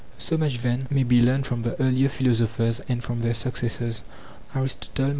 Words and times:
So 0.17 0.35
much 0.35 0.57
then 0.63 0.87
may 0.89 1.03
be 1.03 1.21
learned 1.21 1.45
from 1.45 1.61
the 1.61 1.79
earlier 1.79 2.09
philosophers 2.09 2.79
and 2.89 3.03
from 3.03 3.21
their 3.21 3.35
successors. 3.35 4.01
i. 4.55 4.67